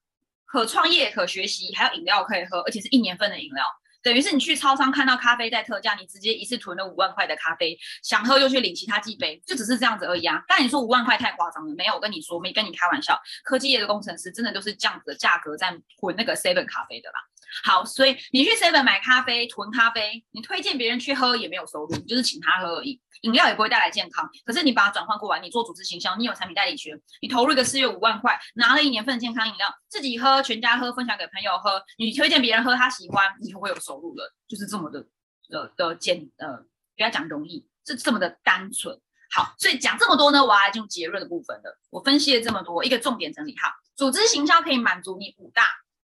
[0.54, 3.66] 可创业、可学习，还有饮料可以喝，而且是一年份的饮料，
[4.04, 10.44] 等于是你去超商看到咖啡在特价，你直接一次囤了五万块的咖啡，想喝就去领其他几杯，就只是这样子而已啊。
[10.48, 17.16] 但你说五万块太夸张了，没有，我跟你说，没跟你开玩笑，科技业的工程师真的都是这样子的价格在混那个 seven 咖啡的啦。
[17.64, 24.30] 好，所以你去 seven 买咖啡囤咖啡，你推荐别人去喝也没有收入，就是请他喝而已，饮料也不会带来健康。
[24.46, 35.06] 可是你把它转换过来，你做组织行销，你有产品代理权，你投入一个四月五万块，拿了一年份健康饮料，自己喝，全家喝，分享给朋友喝，你推荐别人喝，他喜欢，你就会有收入了，就是这么的
[35.50, 36.58] 的的简呃，
[36.96, 39.00] 不要讲容易，是这么的单纯。
[39.32, 41.80] 好，所以讲这么多呢，我要来进入结论的部分了。
[41.90, 45.64] 我分析了这么多，一个重点整理哈，组织行销可以满足你五大。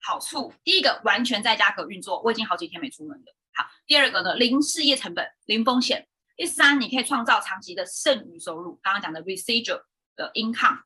[0.01, 3.35] 好处，第一个完全在家可运作，我已经好几天没出门了。
[3.55, 6.07] 好，第二个呢，零事业成本，零风险。
[6.38, 9.83] 第三，你可以创造长期的剩余收入，刚刚讲的 residual
[10.14, 10.79] 的 income，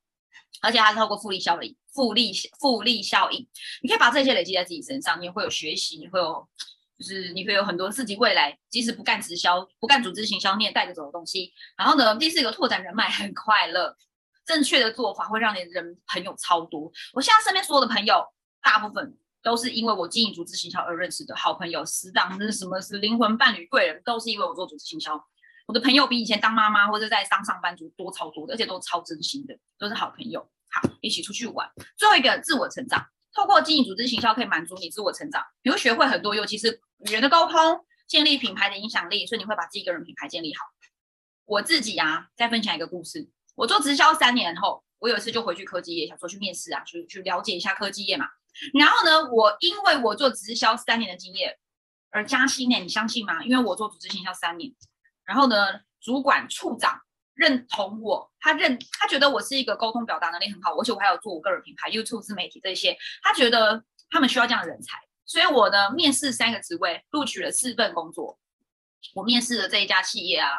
[0.63, 3.47] 而且它是透过复利效应，复利复利效应，
[3.83, 6.49] 你可以把这些累积在自己身上，你会有学习，你会有，
[6.99, 11.53] 就是你会有很多自己未来即使不干直销、不干组织行销，你也带着走的东西。
[11.77, 13.95] 然后呢，第四个拓展人脉，很快乐，
[14.47, 16.91] 正确的做法会让你人朋友超多。
[17.13, 18.25] 我现在身边所有的朋友。
[18.65, 25.21] 大部分都是因为我经营组织行销而认识的好朋友、死党，这是什么是灵魂伴侣、贵人，都是因为我做组织行销。
[25.67, 30.41] 我的朋友比以前当妈妈或者在当上班族多超多的，而且都超真心的，都是好朋友。
[30.71, 31.71] 好，一起出去玩。
[31.97, 40.65] 最后一个自我成长，透过经营组织行销可以满足你自我成长，你会学会很多，尤其是语言的沟通，建立品牌的影响力，所以你会把自己个人品牌建立好。
[41.45, 43.29] 我自己啊，再分享一个故事。
[43.55, 48.27] 我做直销三年后，我有一次就回去科技业，想说去面试啊，去去了解一下科技业嘛。
[48.79, 51.59] 然后呢，我因为我做直销三年的经验
[52.11, 53.45] 而加薪呢，你相信吗？
[53.45, 54.73] 因为我做组织行销三年，
[55.25, 57.01] 然后呢，主管处长
[57.35, 68.39] 认同我，他认他觉得我是一个沟通表达能力很好，而且我还有做我个人品牌 YouTube 自媒体这些，他觉得他们需要这样的人才，所以我呢面试三个职位，录取了四份工作。
[69.15, 70.51] 我面试的这一家企业啊，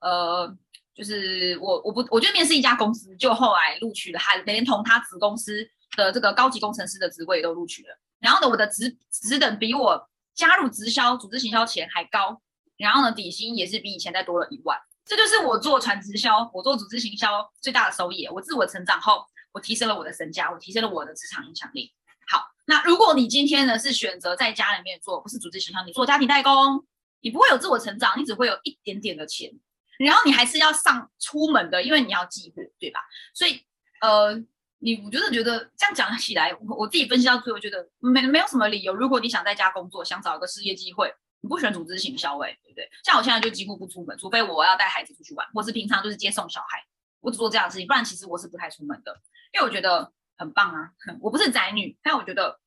[0.00, 0.56] 呃。
[0.96, 7.98] 就是我，我不，我就面试一家公司，就后来录取了，还连同他子公司的这个高级工程师的职位都录取了。
[8.20, 12.40] 然后呢，我的职职等比我加入直销组织行销前还高，
[12.84, 14.78] 然后呢，底薪也是比以前再多了一万。
[15.06, 18.26] 这就是我做传直销，我做组织行销最大的收益。
[18.28, 21.92] 我自我成长后，我提升了我的身价，我提升了我的职场影响力。
[22.28, 26.86] 好，那如果你今天呢是选择在家里面做，不是组织行销，你做家庭代工，
[27.20, 29.50] 你不会有自我成长，你只会有一点点的钱。
[29.98, 33.00] 然后你还是要上出门的，因为你要寄货，对吧？
[33.32, 33.60] 所以，
[34.00, 34.34] 呃，
[34.78, 38.94] 你我觉得觉得这样讲起来，我我自己分析到最后，觉得没没有什么理由。
[38.94, 42.90] 如果你想在家工作，想找一个事业机会，你不喜欢组织行销，哎，对不对？
[43.04, 46.82] 像我现在就几乎不出门，除非我要带孩子出去玩，或是平常就是接送小孩，
[47.20, 49.14] 我只做这样的事情，不然其实我是不太出门的，
[49.52, 50.92] 因为我觉得很棒啊。
[51.20, 52.58] 我不是宅女，但我觉得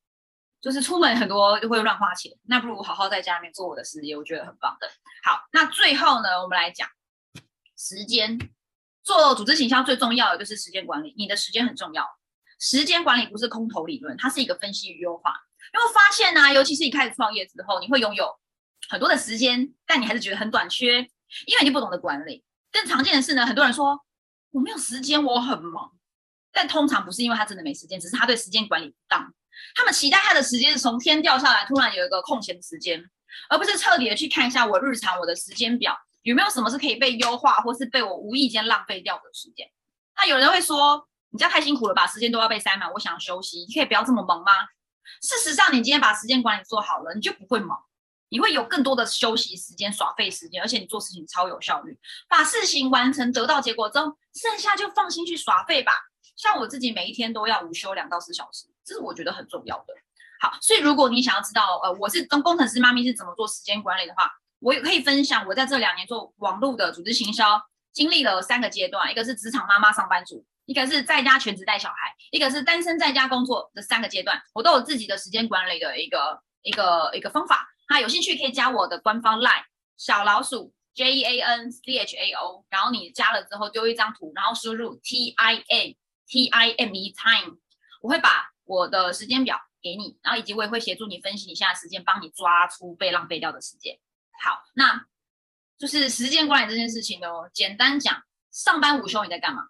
[0.62, 4.88] 就是出门很多就会乱花钱，那不如好好在家里面做我的事业，我觉得很棒的。
[5.24, 6.88] 好，那最后呢，我们来讲。
[7.80, 8.40] 时间
[9.04, 12.04] 做组织行销最重要的就是时间管理，你的时间很重要。
[12.60, 15.32] 时间管理不是空头理论，它是一个分析与优化。
[15.72, 18.36] 因为发现呢，尤其是你开始创业之后，你会拥有
[18.90, 21.00] 很多的时间，但你还是觉得很短缺，
[21.46, 22.44] 因为你不懂得管理。
[22.72, 24.00] 更常见的是呢，很多人说
[24.52, 25.92] 我没有时间，我很忙，
[26.52, 29.34] 但通常不是因为他真的没时间，只是他对时间管理不当。
[29.76, 33.04] 他们期待他的时间是从天掉下来，突然有一个空闲时间，
[33.50, 35.98] 而不是彻底的去看一下我日常我的时间表。
[36.24, 39.66] 有没有什么是可以被优化，或是被我无意间浪费掉的时间？
[40.18, 44.52] 那有人会说，你这样太辛苦了吧，时间都要被塞满，我想休息，你可以不要这么忙吗？
[45.22, 47.80] 事实上，你今天把时间管理做好了，你就不会忙，
[48.30, 55.94] 你会有更多的休息时间、耍废时间，而且你做事情超有效率，把事情完成，得到结果之后，剩下就放心去耍废吧。
[56.36, 59.94] 像我自己每一天都要午休两到四小时，这是我觉得很重要的。
[60.40, 64.32] 好，所以如果你想要知道，呃，我是工工程师妈咪是怎么做时间管理的话。
[64.60, 67.62] 我也可以分享，我在这两年做网络的组织行销，
[67.94, 77.70] 经历了三个阶段，一个是职场妈妈上班族，一个是在家全职带小孩，一个是单身在家工作的三个阶段，我都有自己的时间管理的一个一个一个方法。
[77.90, 79.64] 那有兴趣可以加我的官方 LINE
[79.98, 85.98] 小老鼠 J E A N C H A O，然后你加了之后丢一张图，然后输入 T I A
[86.28, 87.58] T I M E Time，
[88.02, 93.98] 我会把我的时间表给你，然后以及我也会协助你分析你现在时间，帮你抓出被浪费掉的时间。
[94.44, 95.06] 好，那
[95.78, 97.50] 就是时间管理这件事情哦。
[97.54, 99.64] 简单讲，上班午休你在干嘛？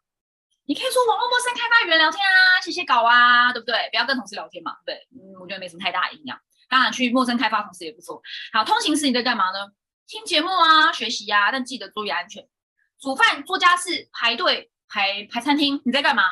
[0.65, 3.89] 你可以说网络陌生开发员聊天啊，写写稿啊，对不对？
[3.91, 6.37] 不要跟同事聊天嘛，对，嗯，我觉得没什么太大的营养。
[6.69, 8.21] 当然，去陌生开发同事也不错。
[8.53, 9.71] 好，通勤时你在干嘛呢？
[10.07, 12.47] 听节目啊，学习啊，但记得注意安全。
[12.99, 16.23] 煮饭、做家事、排队、排排餐厅，你在干嘛？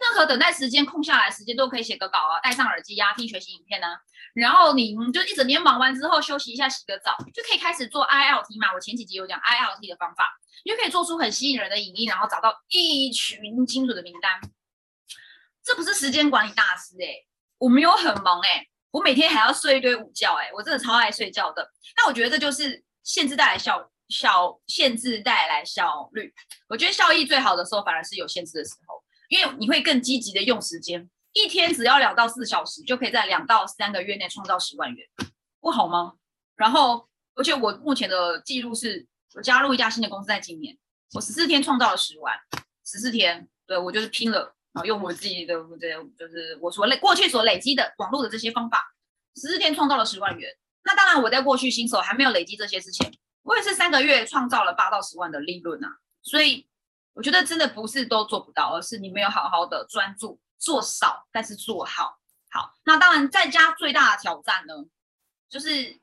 [0.00, 3.88] 任何等待时间空下来时间都可以写个稿啊，戴上耳机呀，听学习影片呢。
[4.32, 8.72] 然后你就一整天忙完之后休息一下，洗个澡，就可以开始做 I L T 嘛。
[8.72, 14.40] 我前几集有讲 I L T 的方法，你就可以做出很吸引人的影音，然后找到一群精准的名单。
[15.64, 17.26] 这不是时间管理大师哎，
[17.58, 18.68] 我没有很忙哎，
[18.98, 21.70] 我每天还要睡一堆午觉哎，我真的超爱睡觉的。
[21.96, 26.34] 那我觉得这就是限制带来效效限制带来效率。
[26.68, 29.02] 我觉得效益最好的时候反而是有限制的时候。
[29.28, 35.06] 因为你会更积极的用时间，一天只要两到四小时，就可以在两到三个月内创造十万元，
[35.60, 36.14] 不好吗？
[36.56, 40.74] 然后，而且我目前的记录是，我加入一家新的公司，在今年，
[41.14, 42.34] 我十四天创造了十万，
[42.86, 48.94] 十四天，对我就是拼了，然后用我自己的这，就是我所累过去所累积的网络的这些方法，
[49.34, 50.50] 十四天创造了十万元。
[50.84, 56.66] 那当然，我在过去新手还没有累积这些之前，我也是三个月创造了八到十万的利润啊，所以。
[57.14, 62.16] 我觉得真的不是都做不到，而是你没有好好的专注做少，但是做好。
[62.48, 64.74] 好，那当然在家最大的挑战呢，
[65.50, 65.98] 就是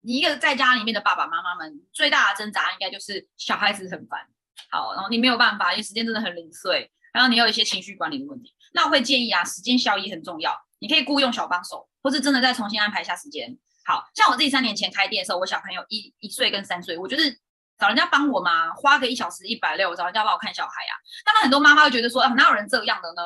[0.00, 4.26] 你一个在家里面的爸爸妈妈们最大的挣扎，应该就是小孩子很烦。
[4.68, 8.54] 好，然后你没有办法，因为时间真的很零碎，然后你有一些情绪管理的问题。
[8.74, 10.54] 那我会建议啊，时间效益很重要。
[10.80, 13.56] 你可以雇佣小帮手，或是真的再重新安排一下时间。
[13.86, 17.40] 好像我自己三年前开店的时候，我小朋友一一岁跟三岁，我就是
[17.78, 20.92] 找人家帮我嘛，花个一小时一百六，找人家帮我看小孩啊。
[21.24, 23.22] 那么很多妈妈会觉得说，哪有人这样的呢？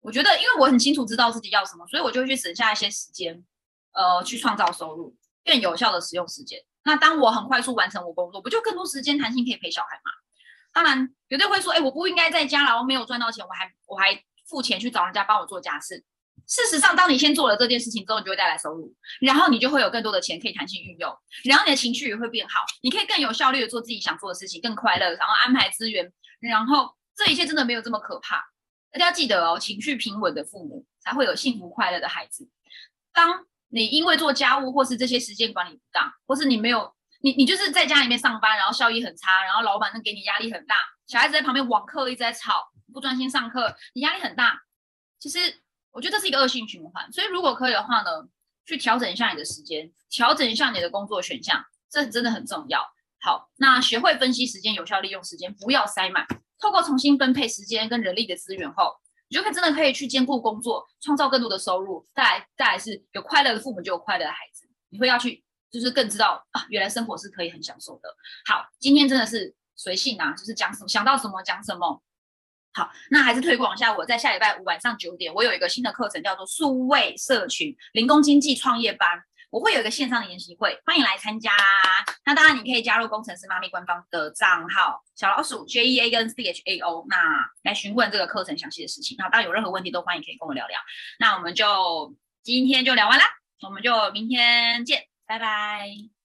[0.00, 3.44] 我觉得，因为我很清楚知道自己要什么，所以我就去省下一些时间，
[3.92, 5.14] 呃，去创造收入，
[5.44, 6.58] 更有效的使用时间。
[6.84, 10.10] 那当我很快速完成我工作，不就更多时间弹性可以陪小孩嘛？
[10.78, 14.16] 当然，有的会说，哎，我不应该在家，然后没有赚到钱，我还我还
[14.48, 16.04] 付钱去找人家帮我做家事。
[16.46, 21.12] 事实上，当你先做了这件事情之后，你就会带来收入，然后你就会有更多的钱可以弹性运用，
[21.42, 28.36] 然后你的情绪也会变好，你可以更有效率的做自己想做的事情，更快乐，然后安排资源，然后这一切真的没有这么可怕。
[28.92, 32.48] 大家要记得哦，情绪平稳的父母才会有幸福快乐的孩子。
[33.12, 44.58] 当你因为做家务或是这些时间管理不当，或是你没有你你就是在家里面上班，然后效益很差，然后老板呢给你压力很大，小孩子在旁边网课一直在吵，不专心上课，你压力很大。
[45.18, 45.38] 其实
[45.90, 48.10] 我觉得这是一个恶性循环，所以如果可以的话呢，
[48.64, 52.80] 去调整一下你的时间，调整一下你的工作选项，这真的很重要。
[53.20, 56.24] 好，那学会分析时间，有效利用时间，不要塞满。
[56.60, 58.94] 透过重新分配时间跟人力的资源后，
[59.28, 62.06] 你就可以真的可以去兼顾工作，创造更多的收入。
[62.14, 64.68] 再来，再来是有快乐的父母就有快乐的孩子。
[64.90, 68.08] 你会要去，就是更知道啊，原来生活是可以很享受的。
[68.46, 72.02] 好，今天真的是随性啊，就是讲什么想到什么讲什么。
[72.74, 79.22] 好，那还是推广一下，我在下礼拜五晚上九点，我有一个新的课程，叫做数位社群零工经济创业班。
[79.50, 81.50] 我会有一个线上的研习会，欢迎来参加。
[82.26, 87.16] 那当然，你可以加入工程师妈咪官方的账号小老鼠 J E A 跟 C H A O，那
[87.62, 89.16] 来询问这个课程详细的事情。
[89.18, 90.78] 那当然有任何问题都欢迎可以跟我聊聊。
[91.18, 93.24] 那我们就今天就聊完啦，
[93.62, 96.17] 我们就明天见，拜拜。